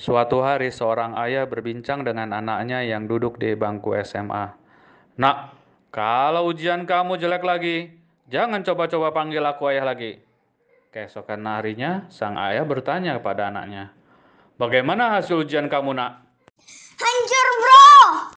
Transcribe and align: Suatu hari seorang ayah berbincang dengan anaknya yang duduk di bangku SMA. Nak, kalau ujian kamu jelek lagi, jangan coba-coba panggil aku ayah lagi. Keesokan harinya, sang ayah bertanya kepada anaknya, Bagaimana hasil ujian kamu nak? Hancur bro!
Suatu 0.00 0.40
hari 0.40 0.72
seorang 0.72 1.12
ayah 1.20 1.44
berbincang 1.44 2.00
dengan 2.06 2.32
anaknya 2.32 2.80
yang 2.80 3.04
duduk 3.04 3.36
di 3.36 3.52
bangku 3.52 3.92
SMA. 4.00 4.54
Nak, 5.20 5.36
kalau 5.92 6.48
ujian 6.48 6.88
kamu 6.88 7.20
jelek 7.20 7.44
lagi, 7.44 7.92
jangan 8.32 8.64
coba-coba 8.64 9.12
panggil 9.12 9.44
aku 9.44 9.68
ayah 9.68 9.84
lagi. 9.84 10.16
Keesokan 10.92 11.44
harinya, 11.44 12.08
sang 12.08 12.36
ayah 12.36 12.64
bertanya 12.64 13.16
kepada 13.20 13.48
anaknya, 13.48 13.92
Bagaimana 14.60 15.16
hasil 15.16 15.42
ujian 15.42 15.66
kamu 15.66 15.96
nak? 15.96 16.22
Hancur 17.00 17.48
bro! 17.58 17.71